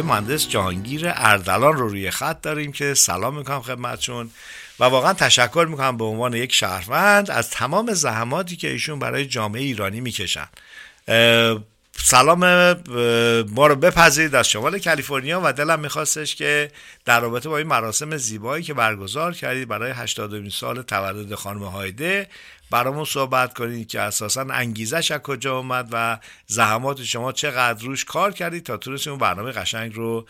[0.00, 4.30] آقای مهندس جهانگیر اردلان رو روی خط داریم که سلام می‌کنم خدمتشون
[4.80, 9.62] و واقعا تشکر می‌کنم به عنوان یک شهروند از تمام زحماتی که ایشون برای جامعه
[9.62, 10.48] ایرانی می‌کشن.
[11.96, 12.72] سلام
[13.42, 16.70] ما رو بپذیرید از شمال کالیفرنیا و دلم میخواستش که
[17.04, 22.28] در رابطه با این مراسم زیبایی که برگزار کردید برای 80 سال تولد خانم هایده
[22.70, 28.32] برامون صحبت کنید که اساسا انگیزش از کجا اومد و زحمات شما چقدر روش کار
[28.32, 30.26] کردید تا تونستید اون برنامه قشنگ رو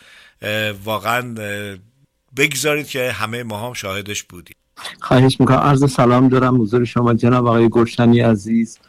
[0.83, 1.35] واقعا
[2.37, 4.55] بگذارید که همه ما هم شاهدش بودیم.
[4.99, 5.57] خواهش می‌کنم.
[5.57, 8.79] عرض سلام دارم حضور شما جناب آقای گرشنی عزیز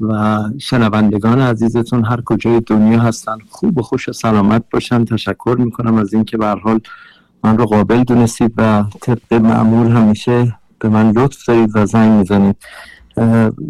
[0.00, 2.04] و شنوندگان عزیزتون.
[2.04, 3.38] هر کجای دنیا هستن.
[3.50, 5.04] خوب و خوش و سلامت باشن.
[5.04, 6.80] تشکر می‌کنم از اینکه به حال
[7.44, 12.56] من رو قابل دونستید و طبق معمول همیشه به من لطف دارید و زنگ می‌زنید.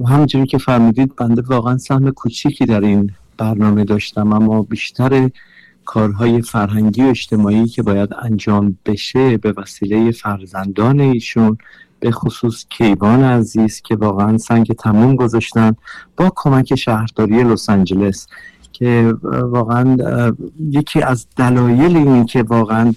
[0.09, 5.31] همونجوری که فرمودید بنده واقعا سهم کوچیکی در این برنامه داشتم اما بیشتر
[5.85, 11.59] کارهای فرهنگی و اجتماعی که باید انجام بشه به وسیله فرزندان ایشون
[12.01, 15.75] به خصوص کیوان عزیز که واقعا سنگ تموم گذاشتن
[16.17, 18.27] با کمک شهرداری لس آنجلس
[18.73, 19.97] که واقعا
[20.61, 22.93] یکی از دلایل این که واقعا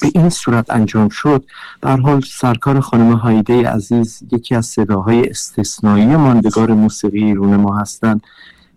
[0.00, 1.44] به این صورت انجام شد
[1.82, 8.22] در حال سرکار خانم هایده عزیز یکی از صداهای استثنایی ماندگار موسیقی ایرون ما هستند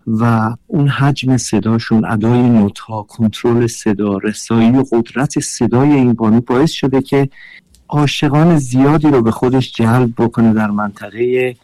[0.06, 6.70] و اون حجم صداشون ادای نوتها کنترل صدا رسایی و قدرت صدای این بانو باعث
[6.70, 7.28] شده که
[7.88, 11.56] عاشقان زیادی رو به خودش جلب بکنه در منطقه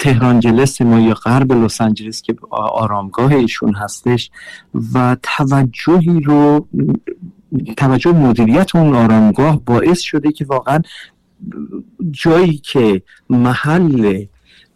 [0.00, 4.30] تهران جلس ما یا غرب لس آنجلس که آرامگاه ایشون هستش
[4.94, 6.66] و توجهی رو
[7.76, 10.80] توجه مدیریت اون آرامگاه باعث شده که واقعا
[12.10, 14.24] جایی که محل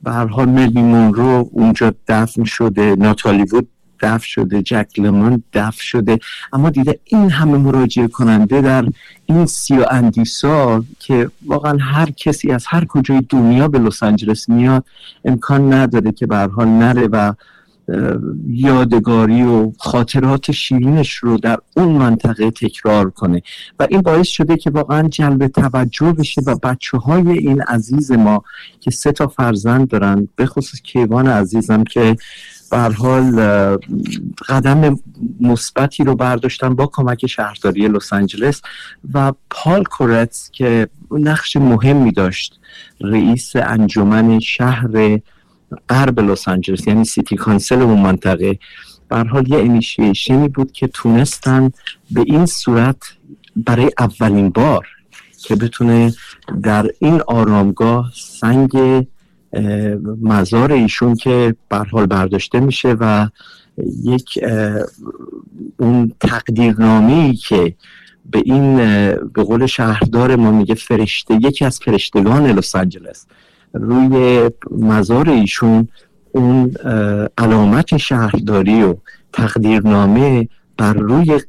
[0.06, 3.68] حال ملی رو اونجا دفن شده ناتالی وود
[4.00, 6.18] دفن شده جک لمان دفن شده.
[6.52, 8.86] اما دیده این همه مراجعه کننده در
[9.26, 14.02] این سی و اندی سال که واقعا هر کسی از هر کجای دنیا به لس
[14.02, 14.84] آنجلس میاد
[15.24, 17.32] امکان نداره که به حال نره و
[18.46, 23.42] یادگاری و خاطرات شیرینش رو در اون منطقه تکرار کنه.
[23.78, 28.44] و این باعث شده که واقعا جلب توجه بشه و بچه های این عزیز ما
[28.80, 32.16] که سه تا فرزند دارن به خصوص کیوان عزیزم که
[32.70, 33.40] به حال
[34.48, 34.98] قدم
[35.40, 38.62] مثبتی رو برداشتن با کمک شهرداری لس آنجلس
[39.14, 42.60] و پال کورتس که نقش مهمی داشت
[43.00, 45.18] رئیس انجمن شهر
[45.88, 48.58] غرب لس آنجلس یعنی City Council اون منطقه
[49.08, 51.70] به حال یه انیشیشنی بود که تونستن
[52.10, 52.96] به این صورت
[53.56, 54.86] برای اولین بار
[55.42, 56.14] که بتونه
[56.62, 59.06] در این آرامگاه سنگ
[60.22, 63.28] مزار ایشون که به حال برداشته میشه و
[64.04, 64.38] یک
[65.76, 67.74] اون تقدیرنامه که
[68.30, 68.76] به این
[69.34, 73.26] به قول شهردار ما میگه فرشته یکی از فرشتگان لس آنجلس.
[73.74, 75.88] روی مزار ایشون
[76.32, 76.74] اون
[77.38, 78.94] علامت شهرداری و
[79.32, 81.40] تقدیرنامه بر روی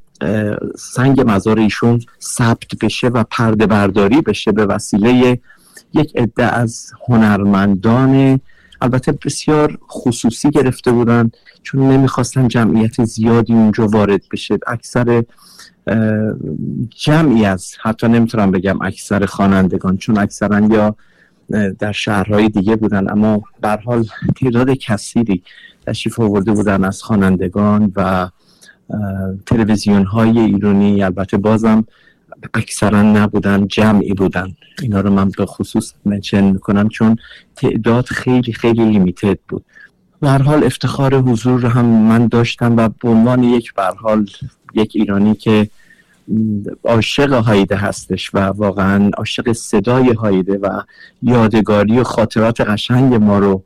[0.78, 5.40] سنگ مزار ایشون ثبت بشه و پرده برداری بشه به وسیله
[5.94, 8.40] یک عده از هنرمندان
[8.82, 11.32] البته بسیار خصوصی گرفته بودن
[11.64, 14.60] چون نمی‌خواستن جمعیت زیادی اونجا وارد بشه.
[14.68, 15.24] اکثر
[16.90, 20.96] جمعی از حتی نمی‌تونم بگم اکثر خوانندگان چون اکثرا یا
[21.80, 23.10] در شهرهای دیگه بودن.
[23.10, 24.06] اما بر حال
[24.42, 25.44] تعداد کثیری
[25.88, 28.30] تشریف آورده بودن از خوانندگان و
[29.46, 31.86] تلویزیون های ایرانی البته بازم
[32.54, 34.48] اکثرا نبودن جمعی بودن.
[34.82, 37.16] اینا رو من به خصوص منشن می‌کنم چون
[37.56, 39.66] تعداد خیلی خیلی لیمیتد بود.
[40.20, 44.26] به حال افتخار حضور رو هم من داشتم و به عنوان یک به حال
[44.74, 45.70] یک ایرانی که
[46.84, 50.82] عاشق هایده هستش و واقعا عاشق صدای هایده و
[51.22, 53.64] یادگاری و خاطرات قشنگ ما رو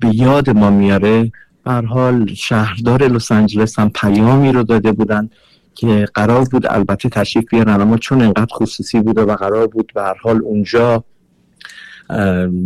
[0.00, 1.32] به یاد ما میاره.
[1.64, 5.30] بر حال شهردار لس آنجلس هم پیامی رو داده بودن
[5.74, 10.14] که قرار بود البته تشریف بیارن اما چون انقدر خصوصی بوده و قرار بود به
[10.22, 11.04] حال اونجا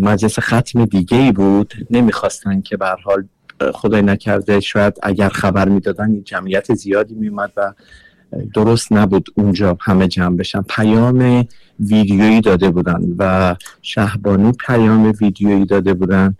[0.01, 3.25] مجلس ختم دیگه ای بود نمی‌خواستن که به حال
[3.73, 7.73] خدای نکرده شاید اگر خبر می‌دادن جمعیت زیادی میومد و
[8.55, 10.63] درست نبود اونجا همه جمع بشن.
[10.63, 11.47] پیام
[11.81, 16.37] ویدیویی داده بودن و شهبانو پیام ویدیویی داده بودن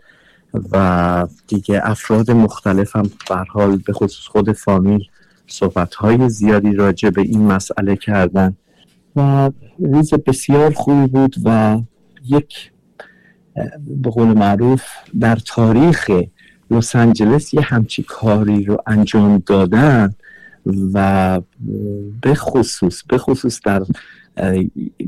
[0.71, 3.09] و دیگه افراد مختلف هم
[3.49, 5.03] حال به خصوص خود فامیل
[5.47, 8.57] صحبت های زیادی راجع به این مسئله کردن.
[9.15, 11.79] و روز بسیار خوبی بود و
[12.25, 12.71] یک
[13.87, 14.83] به قول معروف
[15.19, 16.11] در تاریخ
[16.71, 20.13] لس آنجلس یه همچی کاری رو انجام دادن
[20.93, 21.41] و
[22.21, 23.83] به خصوص به خصوص در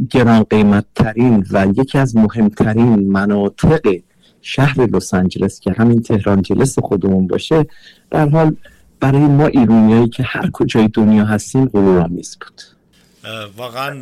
[0.10, 3.96] گران قیمت ترین و یکی از مهمترین مناطق
[4.42, 7.66] شهر لس آنجلس که همین تهران جلس خودمون باشه
[8.12, 8.56] در حال
[9.00, 12.62] برای ما ایرونیایی که هر کجای دنیا هستیم غرورآمیز بود.
[13.58, 14.02] واقعا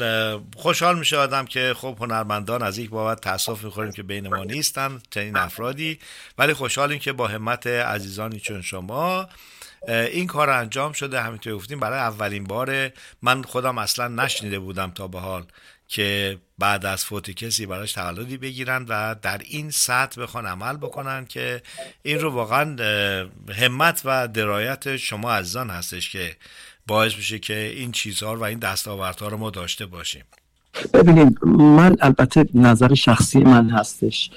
[0.56, 4.90] خوشحال میشه آدم که خب هنرمندان از یک بابت تاسف می‌خوریم که بین ما نیستن
[5.10, 6.00] چنین افرادی.
[6.38, 9.28] ولی خوشحالیم که با همت عزیزانی چون شما
[9.88, 12.92] این کار انجام شده همینطور گفتیم برای اولین بار
[13.22, 15.46] من خودم اصلا نشنیده بودم تا به حال
[15.88, 21.26] که بعد از فوت کسی براش تولدی بگیرن و در این سطح بخوان عمل بکنن
[21.26, 21.62] که
[22.04, 22.76] این رو واقعا
[23.54, 26.38] همت و درایت شما عزیزان هستش که
[26.88, 30.24] باعث میشه که این چیزها و این دستاوردها رو ما داشته باشیم.
[30.94, 34.32] ببینید من البته نظر شخصی من هستش.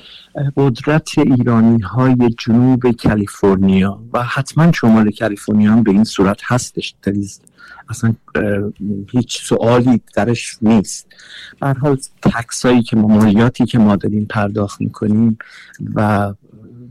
[0.56, 6.94] قدرت ایرانی های جنوب کالیفرنیا و حتما شمال کالیفرنیا هم به این صورت هستش.
[7.88, 8.14] اصلا
[9.10, 11.06] هیچ سوالی درش نیست.
[11.60, 15.38] به حال tax هایی که مالیاتی که ما داریم پرداخت می‌کنیم
[15.94, 16.32] و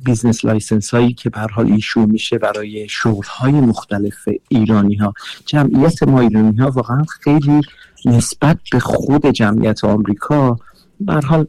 [0.04, 5.14] business license هایی که به حال issue میشه برای شغل های مختلف ایرانی ها
[5.46, 7.62] جمعیت ما ایرانی ها واقعا خیلی
[8.06, 10.58] نسبت به خود جمعیت آمریکا
[11.00, 11.48] به حال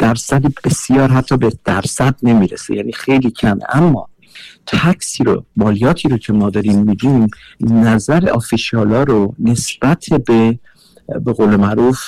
[0.00, 4.08] درصد بسیار حتی به درصد نمی‌رسه یعنی خیلی کم اما
[4.66, 7.28] tax ی رو مالیاتی رو که ما داریم میدیم
[7.60, 10.58] نظر official ا رو نسبت به
[11.24, 12.00] به قول معروف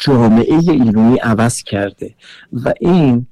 [0.00, 2.14] جامعه ایرانی عوض کرده.
[2.52, 3.26] و این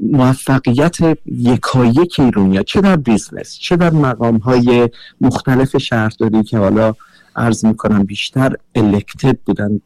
[0.00, 0.96] موفقیت
[1.26, 4.88] یکایک ایرونیا چه در business چه در مقام های
[5.20, 6.94] مختلف شهرداری که حالا
[7.36, 9.80] عرض می‌کنم بیشتر الکتد بودن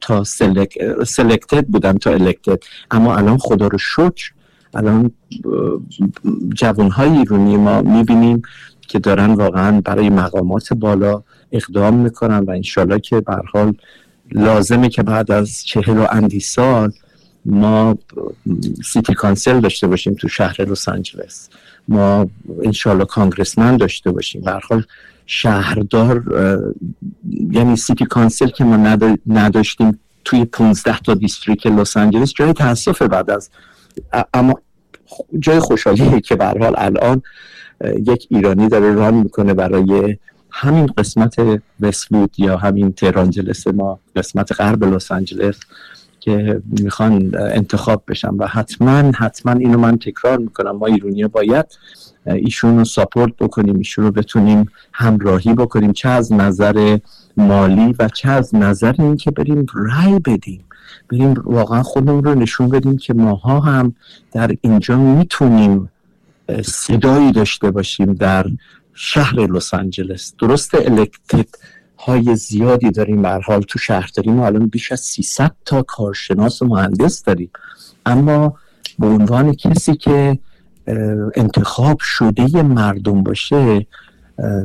[0.00, 0.24] تا
[1.04, 4.32] سلکتد بودن تا الکتد اما الان خدا رو شکر
[4.74, 5.10] الان
[6.54, 8.42] جوانهای ایرونی ما می‌بینیم
[8.80, 13.74] که دارن واقعا برای مقامات بالا اقدام می‌کنن و انشالله که حال
[14.32, 16.92] لازمه که بعد از چهل و اندی سال
[17.48, 17.98] ما
[18.84, 21.48] سیتی کانسل داشته باشیم تو شهر لس آنجلس.
[21.88, 22.26] ما
[22.62, 24.42] انشالله congressman داشته باشیم.
[24.68, 24.82] حال
[25.26, 26.24] شهردار
[27.50, 33.30] یعنی City Council که ما نداشتیم توی 15 تا district لس آنجلس جای تاسف بعد
[33.30, 33.50] از
[34.34, 34.54] اما
[35.38, 37.22] جای خوشحالیه که به حال الان
[38.06, 40.16] یک ایرانی داره run می‌کنه برای
[40.50, 41.36] همین قسمت
[41.80, 45.56] وستوود یا همین تهرانجلس ما قسمت غرب لس آنجلس.
[46.20, 50.76] که می‌خوان انتخاب بشن و حتما حتما اینو من تکرار می‌کنم.
[50.76, 51.66] ما ایرونی باید
[52.26, 56.98] ایشون رو ساپورت بکنیم ایشون رو بتونیم همراهی بکنیم چه از نظر
[57.36, 60.64] مالی و چه از نظر اینکه بریم رای بدیم.
[61.10, 63.94] بریم واقعا خودمون رو نشون بدیم که ماها هم
[64.32, 65.90] در اینجا می‌تونیم
[66.64, 68.46] صدایی داشته باشیم در
[68.94, 70.34] شهر لس آنجلس.
[70.38, 71.48] درست الکتریک
[71.98, 73.22] های زیادی داریم.
[73.22, 77.50] به حال تو شهر داریم ما الان بیش از 300 تا کارشناس و مهندس داریم.
[78.06, 78.54] اما
[78.98, 80.38] به عنوان کسی که
[81.36, 83.86] انتخاب شده مردم باشه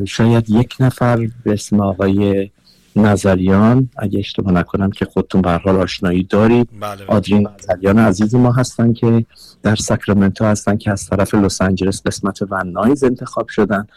[0.05, 2.49] شاید یک نفر به اسم آقای
[2.95, 6.69] نظریان اگه اشتباه نکنم که خودتون به حال آشنایی دارید.
[6.79, 7.05] بله.
[7.07, 9.25] آدرین نظریان عزیز ما هستن که
[9.63, 13.87] در ساکرامنتو هستن که از طرف لس آنجلس قسمت ونایز انتخاب شدن.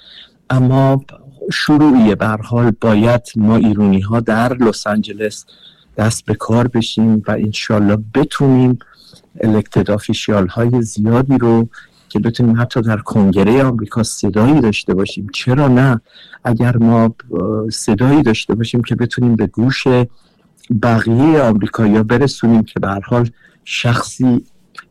[0.50, 1.04] اما
[1.52, 2.14] شروعیه.
[2.14, 5.44] به حال باید ما ایرونی ها در لس آنجلس
[5.96, 8.78] دست به کار بشیم و انشالله بتونیم
[9.40, 11.68] الکتد آفیشیال های زیادی رو
[12.08, 15.26] که بتونیم حتی در کنگره آمریکا صدایی داشته باشیم.
[15.34, 16.00] چرا نه؟
[16.44, 17.14] اگر ما
[17.72, 19.86] صدایی داشته باشیم که بتونیم به گوش
[20.82, 23.30] بقیه آمریکا برسونیم که به حال
[23.64, 24.44] شخصی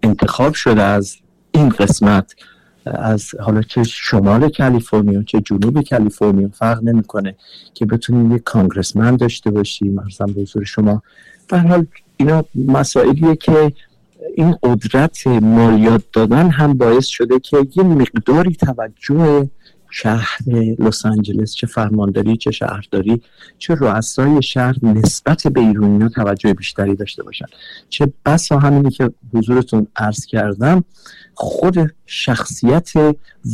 [0.03, 1.15] انتخاب شده از
[1.51, 2.35] این قسمت
[2.85, 7.35] از حالا چه شمال کالیفرنیا چه جنوب کالیفرنیا فرق نمی‌کنه
[7.73, 10.01] که بتونیم یک کانگرسمن داشته باشیم.
[10.07, 11.01] مثلا به حضور شما.
[11.49, 11.85] به حال
[12.17, 13.73] اینا مسائلیه که
[14.35, 19.49] این قدرت مالیات دادن هم باعث شده که یه مقداری توجه
[19.97, 20.37] شهر
[20.79, 23.21] لس آنجلس چه فرمانداری چه شهرداری
[23.57, 27.45] چه رؤسای شهر نسبت به ایرونیا توجه بیشتری داشته باشن.
[27.89, 30.83] چه بسا همینی که حضورتون عرض کردم
[31.33, 32.91] خود شخصیت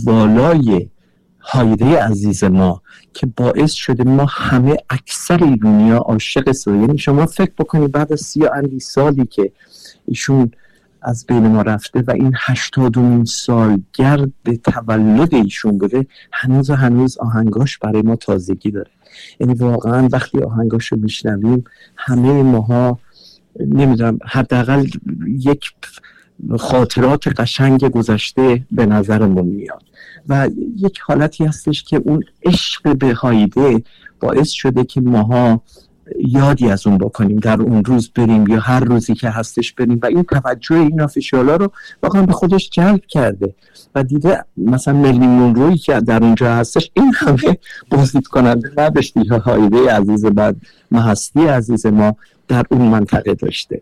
[0.03, 0.89] والای
[1.41, 2.81] هایده عزیز ما
[3.13, 8.21] که باعث شده ما همه اکثر ایرونیا عاشق صدا یعنی شما فکر بکنید بعد از
[8.21, 9.51] سی اندی سالی که
[10.07, 10.51] ایشون
[11.01, 14.31] از بین ما رفته و این هشتادمین سال گرد
[14.63, 18.91] تولد ایشون بوده هنوز و هنوز آهنگاش برای ما تازگی داره.
[19.39, 21.63] یعنی واقعا وقتی آهنگاش رو میشنویم
[21.97, 22.99] همه ماها
[23.59, 24.87] نمی‌دونم حداقل
[25.27, 25.71] یک
[26.59, 29.83] خاطرات قشنگ گذشته به نظرمون میاد.
[30.29, 33.83] و یک حالتی هستش که اون عشق به هایده
[34.19, 35.61] باعث شده که ماها
[36.27, 37.39] یادی از اون بکنیم.
[37.39, 39.99] در اون روز بریم یا هر روزی که هستش بریم.
[40.03, 41.71] و این توجه این آفیشیالا رو
[42.03, 43.55] واقعا به خودش جلب کرده.
[43.95, 47.57] و دیده مثلا ملی روی که در اونجا هستش این همه
[47.89, 50.55] بازدید کننده نداشت یا هایده عزیز بعد
[50.91, 52.15] محستی عزیز ما
[52.47, 53.81] در اون منطقه داشته.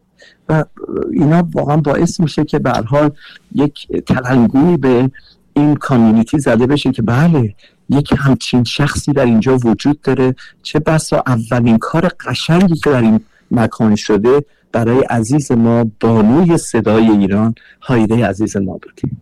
[0.49, 0.65] و
[1.11, 3.11] اینا واقعا باعث میشه که به حال
[3.55, 5.11] یک تلنگوی به
[5.53, 7.55] این کامیونیتی زده بشه که بله
[7.89, 10.35] یک همچین شخصی در اینجا وجود داره.
[10.63, 17.09] چه بسا اولین کار قشنگی که در این مکان شده برای عزیز ما بانوی صدای
[17.09, 19.21] ایران هایده عزیز ما بودیم.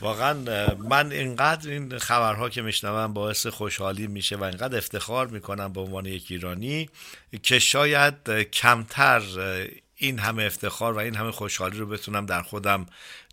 [0.00, 0.34] واقعا
[0.88, 6.06] من اینقدر این خبرها که میشنوم باعث خوشحالی میشه و اینقدر افتخار می‌کنم به عنوان
[6.06, 6.88] یک ایرانی
[7.42, 9.22] که شاید کمتر
[9.96, 12.86] این همه افتخار و این همه خوشحالی رو بتونم در خودم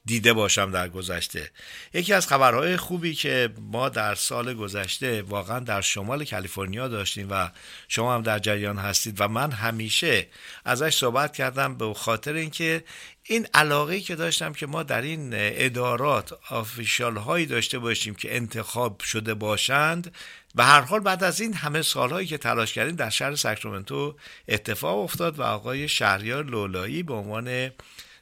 [0.05, 1.51] دیده باشم در گذشته.
[1.93, 7.49] یکی از خبرهای خوبی که ما در سال گذشته واقعا در شمال کالیفرنیا داشتیم و
[7.87, 10.27] شما هم در جریان هستید و من همیشه
[10.65, 12.83] ازش صحبت کردم به خاطر اینکه
[13.23, 19.01] این علاقه که داشتم که ما در این ادارات آفیشال هایی داشته باشیم که انتخاب
[19.01, 20.15] شده باشند
[20.55, 24.15] و هر حال بعد از این همه سالهایی که تلاش کردیم در شهر ساکرامنتو
[24.47, 27.71] اتفاق افتاد و آقای شهریار لولایی به عنوان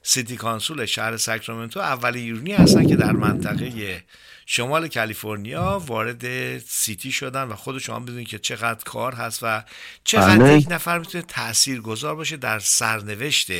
[0.04, 4.04] سیتی کانسول شهر ساکرامنتو اولین ایرونی هستن که در منطقه
[4.46, 9.64] شمال کالیفرنیا وارد سیتی شدن و خود شما بدونید که چقدر کار هست و
[10.04, 10.58] چقدر بله.
[10.58, 13.52] یک نفر می‌تونه تأثیر گذار باشه در سرنوشت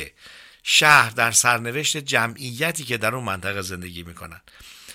[0.62, 4.40] شهر در سرنوشت جمعیتی که در اون منطقه زندگی می‌کنن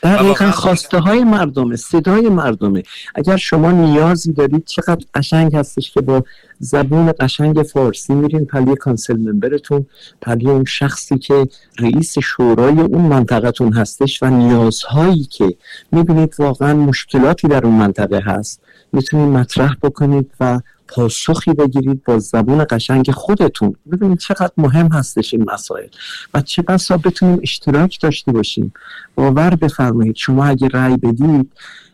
[0.04, 2.84] دقیقا خواسته های مردمه صدای مردمه.
[3.16, 6.24] اگر شما نیازی دارید چقدر قشنگ هستش که با
[6.60, 9.86] زبون قشنگ فارسی میرین پهلوی council member تون
[10.22, 11.48] پهلوی اون شخصی که
[11.80, 15.56] رئیس شورای اون منطقتون هستش و نیازهایی که
[15.92, 18.62] می‌بینید واقعا مشکلاتی در اون منطقه هست.
[18.94, 23.76] می‌تونید مطرح بکنید و پاسخی بگیرید با زبون قشنگ خودتون.
[23.92, 25.88] ببینید چقدر مهم هستش این مسائل.
[26.34, 28.74] و چه بسا بتونیم اشتراک داشته باشیم.
[29.16, 30.16] باور بفرمایید.
[30.16, 31.52] شما اگه رأی بدید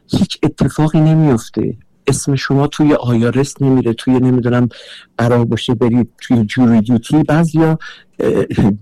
[0.07, 4.69] هیچ اتفاقی نمیفته اسم شما توی آیارس نمیره توی نمی‌دونم
[5.17, 7.77] قرار باشه برید توی جوری دیوتی بعضیا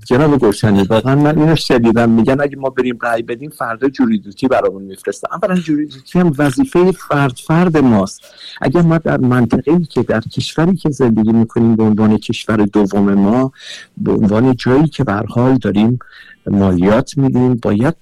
[0.05, 4.47] جناب گرسنی واقعا من اینو شدیدم میگن اگه ما بریم رای بدیم فردا جوری دوتی
[4.47, 8.21] برامون میفرستن اولا جوری دوتی هم وظیفه فرد فرد ماست.
[8.61, 13.51] اگر ما در منطقه که در کشوری که زندگی می‌کنیم به عنوان کشور دوم ما
[13.97, 15.99] به عنوان جایی که به حال داریم
[16.47, 17.95] مالیات میدیم باید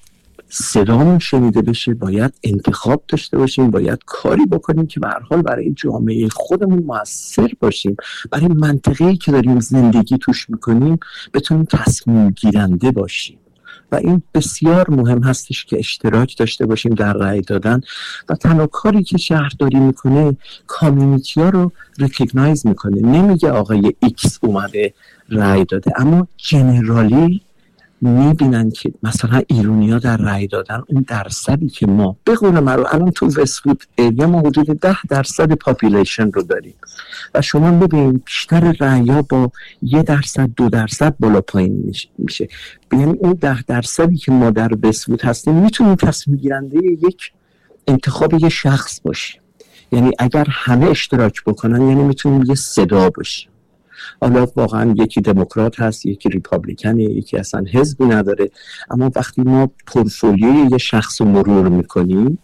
[0.54, 6.30] صدامون شنیده بشه باید انتخاب داشته باشیم باید کاری بکنیم که به حال برای جامعه
[6.30, 7.96] خودمون موثر باشیم.
[8.32, 11.00] برای منطقه‌ای که داریم زندگی توش می‌کنیم
[11.34, 13.38] بتونیم تصمیم گیرنده باشیم.
[13.92, 17.82] و این بسیار مهم هستش که اشتراک داشته باشیم در رأی دادن.
[18.30, 23.02] و تنها کاری که شهرداری می‌کنه کامیونیتی ها رو recognize می‌کنه.
[23.02, 24.94] نمیگه آقای ایکس اومده
[25.30, 25.94] رأی داده.
[25.96, 27.42] اما generally
[28.02, 33.12] می‌بینن که مثلا ایرونیا در رأی دادن اون درصدی که ما به قول رو الان
[33.12, 36.76] تو وستوود area ما حدود ده درصد population رو داریم.
[37.36, 42.48] و شما ببینید بیشتر رأیا با یه درصد دو درصد بالا پایین میشه
[42.92, 47.32] یعنی اون ده درصدی که ما در وستوود هستیم می‌تونیم تصمیم گیرنده یک
[47.88, 49.42] انتخاب یه شخص باشیم.
[49.92, 53.51] یعنی اگر همه اشتراک بکنن یعنی می‌تونیم یه صدا باشیم.
[54.22, 58.52] حالا واقعا یکی دموکرات هست یکی ریپابلیکنه یکی اصلا حزبی نداره.
[58.92, 62.38] اما وقتی ما پورتفولیوی یه شخص رو مرور می‌کنیم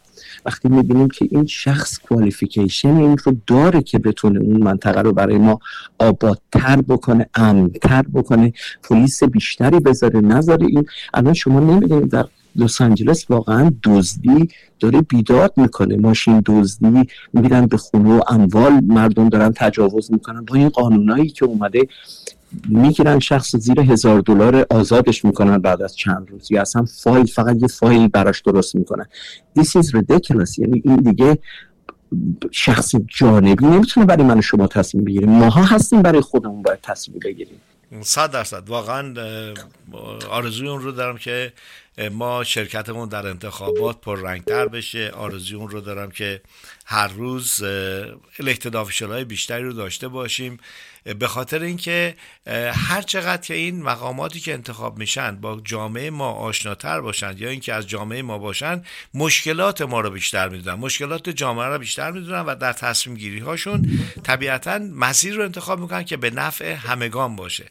[0.45, 5.37] وقتی می‌بینیم که این شخص کوالیفیکیشن این رو داره که بتونه اون منطقه رو برای
[5.37, 5.59] ما
[5.99, 12.25] آبادتر بکنه امنتر بکنه پلیس بیشتری بذاره نذاره این الان شما نمی‌دونید در
[12.57, 14.49] لس آنجلس واقعا دزدی
[14.79, 15.97] داره بیداد می‌کنه.
[15.97, 20.45] ماشین دزدی میرن به خونه و اموال مردم دارن تجاوز می‌کنن.
[20.45, 21.87] با این قانونایی که اومده
[22.69, 26.51] می‌گیرن شخص زیر هزار دلار آزادش می‌کنن بعد از چند روز.
[26.51, 29.05] یا اصلا فایل فقط یه فایل براش درست می‌کنن.
[29.59, 30.59] This is ridiculous.
[30.59, 31.37] یعنی این دیگه
[32.51, 35.29] شخص جانبی نمی‌تونه برای من شما تصمیم بگیریم.
[35.29, 37.57] ماها هستیم برای خودمون باید تصمیم بگیریم.
[38.01, 38.69] صد درصد.
[38.69, 39.13] واقعا
[40.29, 41.53] آرزوی اون رو دارم که
[42.11, 45.09] ما شرکتمون در انتخابات پر رنگتر بشه.
[45.09, 46.41] آرزوی اون رو دارم که
[46.85, 47.63] هر روز
[48.39, 50.59] الکتد های بیشتری رو داشته باشیم.
[51.19, 52.15] به خاطر اینکه
[52.73, 57.73] هر چقدر که این مقاماتی که انتخاب میشن با جامعه ما آشناتر باشن یا اینکه
[57.73, 60.75] از جامعه ما باشن مشکلات ما رو بیشتر می‌دونن.
[60.75, 66.03] مشکلات جامعه رو بیشتر می‌دونن و در تصمیم گیری هاشون طبیعتا مسیر رو انتخاب می‌کنن
[66.03, 67.65] که به نفع همگان باشه.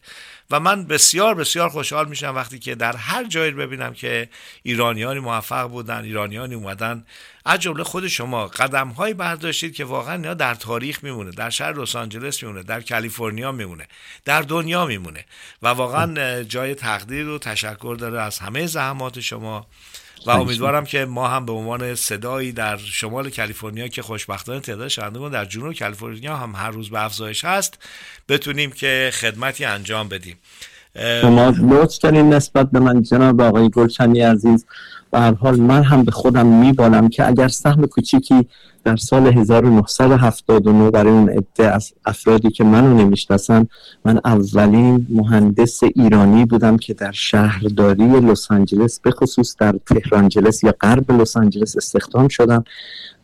[0.51, 4.29] و من بسیار بسیار خوشحال میشم وقتی که در هر جایی ببینم که
[4.63, 7.05] ایرانیانی موفق بودن ایرانیانی اومدن.
[7.45, 11.73] از جمله خود شما قدم هایی برداشتید که واقعا اینا در تاریخ میمونه در شهر
[11.73, 13.89] لس آنجلس میمونه در کالیفرنیا میمونه
[14.25, 15.25] در دنیا میمونه.
[15.63, 19.67] و واقعا جای تقدیر و تشکر داره از همه زحمات شما.
[20.27, 25.31] و امیدوارم که ما هم به عنوان صدایی در شمال کالیفرنیا که خوشبختانه تعداد شنوندگان
[25.31, 27.79] در جنوب کالیفرنیا هم هر روز به افزایش هست
[28.29, 30.37] بتونیم که خدمتی انجام بدیم.
[31.21, 34.67] شما لطف دارین نسبت به من جناب آقای گلچنی عزیز.
[35.13, 38.49] و هر حال من هم به خودم میبالم که اگر سهم کوچیکی
[38.85, 43.67] در سال 1979 برای اون عده از افرادی که منو نمی‌شناسن
[44.05, 50.75] من اولین مهندس ایرانی بودم که در شهرداری لس آنجلس به خصوص در تهرانجلس یا
[50.81, 52.65] غرب لس آنجلس استخدام شدم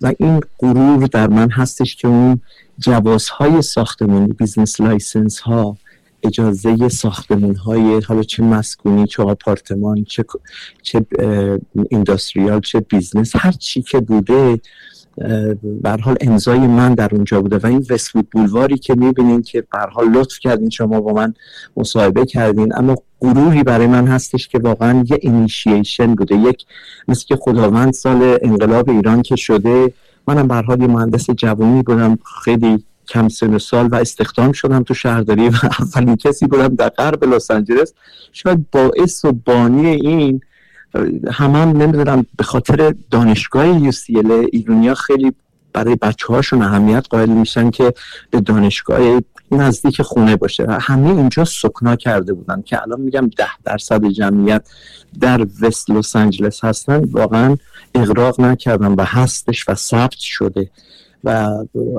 [0.01, 2.41] و این غرور در من هستش که اون
[2.79, 5.77] جوازهای ساختمانی business license ها
[6.23, 10.25] اجازه ساختمون های حالا چه مسکونی چه آپارتمان چه
[10.83, 11.07] چه
[11.91, 14.61] industrial چه business هر چی که بوده
[15.63, 19.65] بر حال امضای من در اونجا بوده و این Westwood Boulevard ی که می‌بینین که
[19.73, 21.35] بر حال لطف کردین شما با من
[21.77, 26.67] مصاحبه کردین اما غروری برای من هستش که واقعا یه اینیشیشن بوده یک
[27.09, 29.93] مثل که خداوند سال انقلاب ایران که شده
[30.29, 34.95] منم بر حال یه مهندس جوانی بودم خیلی کم سن سال و استخدام شدم تو
[34.95, 37.93] شهرداری و اولین کسی بودم در غرب لس آنجلس.
[38.33, 40.41] شاید باعث و بانی این
[41.33, 45.33] همه هم نمی‌دونم به خاطر دانشگاه UCLA ایرونیا خیلی
[45.73, 47.95] برای بچه هاشون اهمیت قائل میشن که
[48.31, 49.21] به دانشگاه
[49.53, 50.67] نزدیک خونه باشه.
[50.81, 54.69] همه اینجا سکنا کرده بودن که الان میگم ده درصد جمعیت
[55.21, 57.05] در وست لس آنجلس هستن.
[57.05, 57.57] واقعا
[57.95, 60.71] اغراق نکردن و هستش و ثبت شده.
[61.25, 61.49] و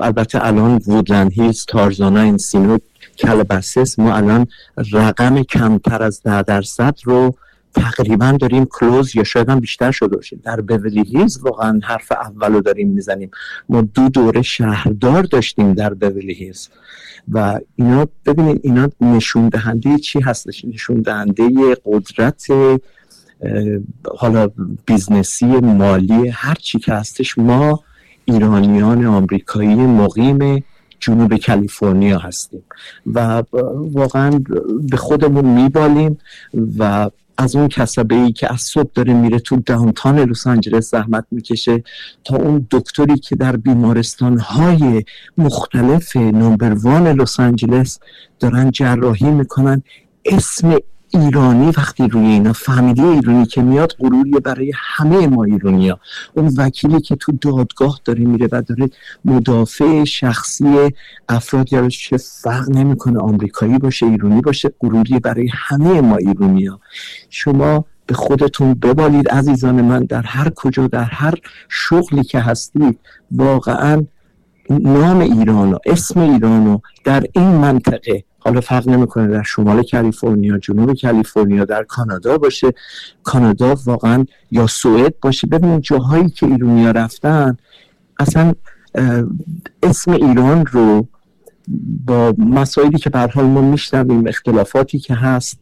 [0.00, 2.78] البته الان وودلند هیلز تارزانا انسینو
[3.18, 4.46] کلبسس ما الان
[4.92, 7.34] رقم کمتر از ده درصد رو
[7.74, 10.40] تقریبا داریم کلوز یا شاید هم بیشتر شده باشیم.
[10.44, 13.30] در بولی هیلز واقعا حرف اول رو داریم می‌زنیم.
[13.68, 16.68] ما دو دوره شهردار داشتیم در بولی هیلز.
[17.32, 22.46] و اینا ببینید اینا نشون دهنده چی هستش؟ نشون دهنده قدرت
[24.18, 24.50] حالا
[24.86, 27.84] business ی مالی هر چی که هستش ما
[28.24, 30.64] ایرانیان آمریکایی مقیم
[31.00, 32.62] جنوب کالیفرنیا هستیم
[33.06, 33.42] و
[33.92, 34.40] واقعا
[34.90, 36.18] به خودمون میبالیم
[36.78, 41.24] و از اون کسبه ای که از صبح داره میره تو downtown لس آنجلس زحمت
[41.30, 41.84] می‌کشه
[42.24, 45.04] تا اون دکتری که در بیمارستان های
[45.38, 47.98] مختلف number one لس آنجلس
[48.40, 49.82] دارن جراحی می‌کنن
[50.24, 50.76] اسم
[51.14, 56.00] ایرانی وقتی روی اینا فامیلی ایرانی که میاد غروریه برای همه ما ایرانی ها.
[56.34, 58.90] اون وکیلی که تو دادگاه داره میره و داره
[59.24, 60.92] مدافع شخصی
[61.28, 66.80] افراد یا چه فرق نمی‌کنه آمریکایی باشه ایرانی باشه غروری برای همه ما ایرانی ها.
[67.30, 71.34] شما به خودتون ببالید عزیزان من در هر کجا در هر
[71.68, 72.98] شغلی که هستید
[73.30, 74.04] واقعا
[74.70, 81.00] نام ایران و اسم ایران در این منطقه حالا فرق نمی‌کنه در شمال کالیفرنیا جنوب
[81.00, 82.72] کالیفرنیا در کانادا باشه.
[83.22, 85.46] کانادا واقعا یا سوئد باشه.
[85.46, 87.56] ببینید جاهایی که ایرونیا رفتن
[88.18, 88.52] اصلا
[89.82, 91.06] اسم ایران رو
[92.06, 95.58] با مسائلی که به حال ما میشنویم اختلافاتی که هست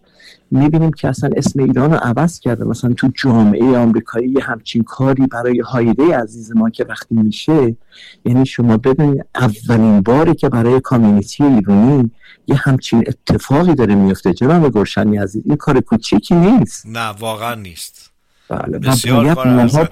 [0.53, 2.65] می‌بینیم که اصلا اسم ایران رو عوض کرده.
[2.65, 7.77] مثلا تو جامعه آمریکایی یه همچین کاری برای هایده عزیز ما که وقتی میشه
[8.25, 12.11] یعنی شما ببینید اولین باری که برای کامیونیتی ایرانی
[12.47, 14.35] یه همچین اتفاقی داره میفته.
[14.35, 16.87] جناب گرشنی عزیز این کار کوچیکی نیست.
[16.87, 18.11] نه واقعا نیست.
[18.49, 19.88] بله بسیار کار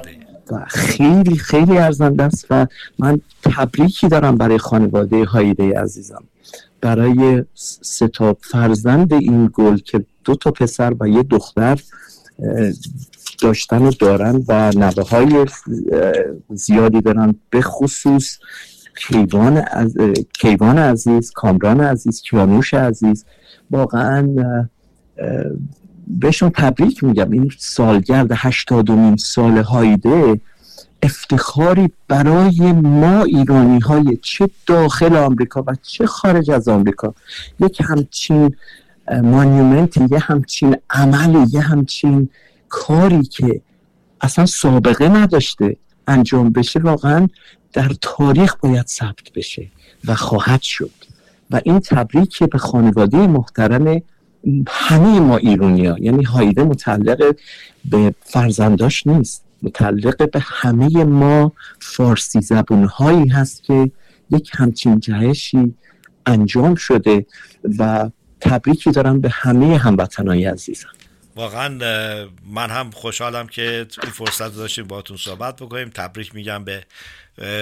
[0.66, 2.66] خیلی خیلی ارزنده است و
[2.98, 6.22] من تبریکی دارم برای خانواده هایده عزیزم.
[6.80, 7.44] برای
[7.82, 11.80] سه تا فرزند این گل که دو تا پسر و یه دختر
[13.42, 15.46] داشتن و دارن و نوه های
[16.50, 17.34] زیادی دارن.
[17.50, 18.38] به خصوص
[18.96, 19.94] کیوان, از...
[20.32, 23.24] کیوان عزیز کامران عزیز کیانوش عزیز.
[23.70, 24.28] واقعا
[26.06, 27.30] بهشون تبریک میگم.
[27.30, 30.40] این سالگرد هشتادمین سال هایده
[31.02, 37.14] افتخاری برای ما ایرانی های چه داخل آمریکا و چه خارج از آمریکا.
[37.60, 38.56] یک همچین
[39.10, 42.28] مانیومنت یه همچین عملی یه همچین
[42.68, 43.60] کاری که
[44.20, 47.28] اصلا سابقه نداشته انجام بشه واقعا
[47.72, 49.66] در تاریخ باید ثبت بشه
[50.04, 50.90] و خواهد شد.
[51.50, 54.02] و این تبریک به خانواده محترم
[54.68, 57.36] همه ما ایرونی ها یعنی هایده متعلق
[57.84, 63.90] به فرزنداش نیست متعلق به همه ما فارسی زبون هایی هست که
[64.30, 65.74] یک همچین جهشی
[66.26, 67.26] انجام شده
[67.78, 70.88] و تبریکی دارم به همه هموطنهای عزیزم.
[71.36, 71.68] واقعا
[72.46, 75.90] من هم خوشحالم که این فرصت داشتیم باتون صحبت بکنیم.
[75.90, 76.84] تبریک میگم به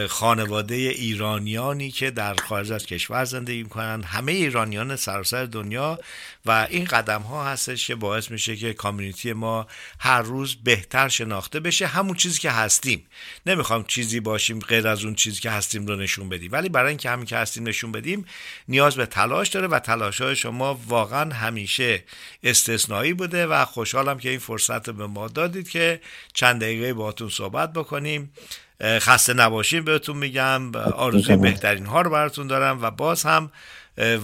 [0.09, 4.03] خانواده ایرانیانی که در خارج از کشور زندگی می‌کنن.
[4.03, 5.99] همه ایرانیان سراسر دنیا
[6.47, 9.67] و این قدم ها هستش که باعث میشه که کامیونیتی ما
[10.01, 11.87] هر روز بهتر شناخته بشه.
[11.87, 13.07] همون چیزی که هستیم.
[13.47, 16.53] نمی‌خوام چیزی باشیم غیر از اون چیزی که هستیم رو نشون بدیم.
[16.53, 18.25] ولی برای اینکه همین که هستیم نشون بدیم
[18.69, 22.05] نیاز به تلاش داره و تلاش های شما واقعا همیشه
[22.43, 26.01] استثنایی بوده و خوشحالم که این فرصت به ما دادید که
[26.35, 28.33] چند دقیقه باهاتون صحبت بکنیم.
[28.83, 33.51] خسته نباشین بهتون میگم آرزوی بهترین ها رو براتون دارم و باز هم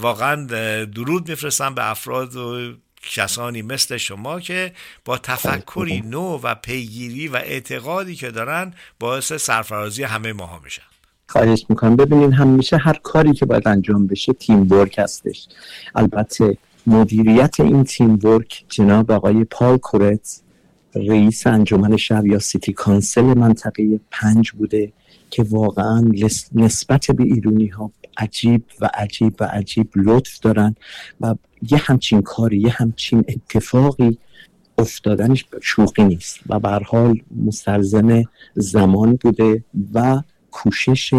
[0.01, 0.47] واقعا
[0.85, 2.73] درود میفرستم به افراد و
[3.11, 4.73] کسانی مثل شما که
[5.05, 10.83] با تفکری نو و پیگیری و اعتقادی که دارن باعث سرفرازی همه ماها میشن.
[11.27, 11.97] خواهش می‌کنم.
[11.97, 15.49] ببینین همیشه هر کاری که باید انجام بشه تیم ورک هستش.
[15.95, 20.41] البته مدیریت این تیم ورک جناب آقای پال کورت
[20.95, 24.93] رئیس انجمن شهر یا City Council منطقه پنج بوده
[25.31, 26.13] که واقعا
[26.55, 30.75] نسبت به ایرونی ها عجیب و عجیب و عجیب لطف دارن
[31.21, 31.35] و
[31.71, 34.19] یه همچین کاری یه همچین اتفاقی
[34.79, 41.15] افتادنش شوخی نیست و به حال مستلزم زمان بوده و کوشش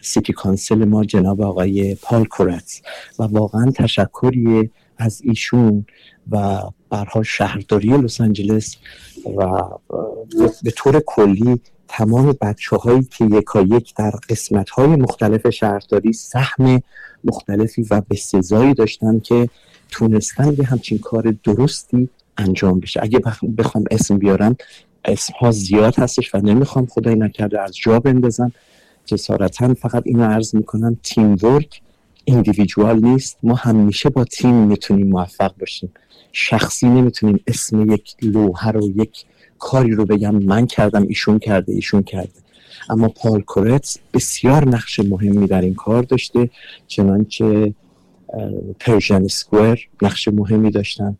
[0.00, 2.82] City Council ما جناب آقای Paul Koretz.
[3.18, 5.86] و واقعا تشکری از ایشون
[6.30, 8.76] و برها شهرداری لس آنجلس
[9.36, 9.62] و
[10.62, 16.82] به طور کلی تمام بچه هایی که یکا یک در قسمت های مختلف شهرداری سهم
[17.24, 19.48] مختلفی و به سزایی داشتن که
[19.90, 23.00] تونستن یه همچین کار درستی انجام بشه.
[23.02, 23.20] اگه
[23.58, 24.56] بخوام اسم بیارم
[25.04, 28.52] اسم ها زیاد هستش و نمی‌خوام خدای نکرده از جا بندازم.
[29.04, 31.82] جسارتا فقط اینو عرض می‌کنم تیم ورک
[32.28, 33.38] individual نیست.
[33.42, 35.92] ما همیشه با تیم می‌تونیم موفق باشیم.
[36.32, 39.24] شخصی نمی‌تونیم اسم یک لوحه رو یک
[39.58, 42.40] کاری رو بگم من کردم ایشون کرده ایشون کرده.
[42.90, 46.50] اما Paul Koretz بسیار نقش مهمی در این کار داشته
[46.86, 47.74] چنانچه
[48.80, 51.16] Persian Square نقش مهمی داشتن.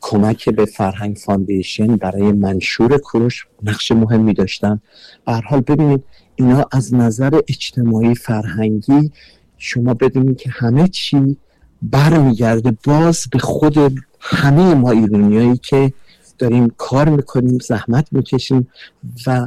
[0.00, 4.80] کمک به Farhang Foundation برای منشور کوروش نقش مهمی داشتن.
[5.26, 6.04] حال ببینید
[6.36, 9.10] اینا از نظر اجتماعی فرهنگی
[9.62, 11.36] شما بدونید که همه چی
[11.82, 13.76] برمیگرده باز به خود
[14.20, 15.92] همه ما ایرانیایی که
[16.38, 18.68] داریم کار می‌کنیم زحمت می‌کشیم
[19.26, 19.46] و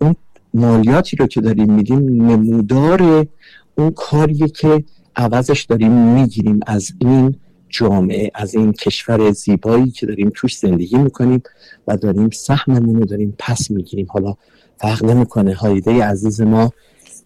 [0.00, 0.16] اون
[0.54, 3.26] مالیاتی رو که داریم میدیم نمودار
[3.74, 4.84] اون کاریه که
[5.16, 7.34] عوضش داریم می‌گیریم از این
[7.68, 11.42] جامعه از این کشور زیبایی که داریم توش زندگی می‌کنیم
[11.86, 14.06] و داریم سهممون رو داریم پس می‌گیریم.
[14.10, 14.34] حالا
[14.76, 15.54] فرق نمی‌کنه.
[15.54, 16.72] هایده عزیز ما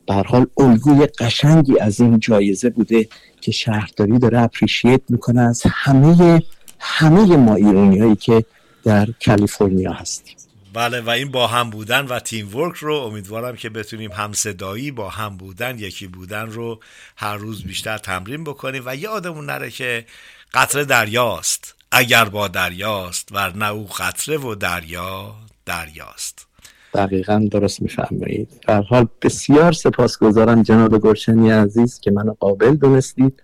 [0.06, 3.08] به حال الگوی قشنگی از این جایزه بوده
[3.40, 6.42] که شهرداری داره اپریشیت می‌کنه از همه
[6.78, 8.44] همه ما ایرانی هایی که
[8.84, 10.36] در کالیفرنیا هستیم
[10.72, 14.90] بله و این با هم بودن و تیم ورک رو امیدوارم که بتونیم هم صدایی
[14.90, 16.80] با هم بودن یکی بودن رو
[17.16, 18.82] هر روز بیشتر تمرین بکنیم.
[18.86, 20.06] و یادمون نره که
[20.54, 21.74] قطره دریاست.
[21.92, 25.34] اگر با دریاست ورنه او قطره و دریا
[25.66, 26.46] دریاست.
[26.94, 28.48] دقیقا درست میفرمایید.
[28.68, 33.42] در حال بسیار سپاسگزارم جناب گرشنی عزیز که منو قابل دونستید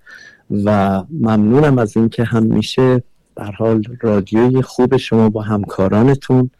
[0.64, 3.02] و ممنونم از اینکه همیشه
[3.36, 6.50] در حال رادیوی خوب شما با همکارانتون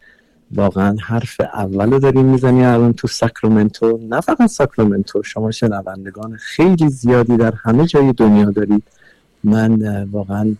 [0.51, 7.37] واقعا حرف اول داریم می‌زنی الان تو ساکرامنتو نه فقط ساکرامنتو شما شنوندگان خیلی زیادی
[7.37, 8.83] در همه جای دنیا دارید.
[9.43, 10.55] من واقعا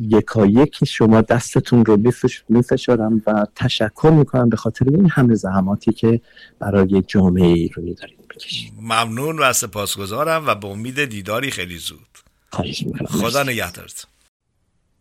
[0.00, 2.14] یکا یکی شما دستتون رو
[2.48, 6.20] میفشارم و تشکر می‌کنم به خاطر این همه زحماتی که
[6.58, 8.72] برای جامعه ایرانی دارید می‌کشید.
[8.80, 12.18] ممنون و سپاسگزارم و به امید دیداری خیلی زود.
[12.52, 13.06] خواهش می‌کنم.
[13.06, 14.06] خدا نگهدارت.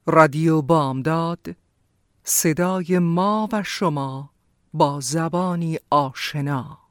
[0.06, 1.40] رادیو بامداد
[2.24, 4.30] صدای ما و شما
[4.74, 6.87] با زبانی آشنا.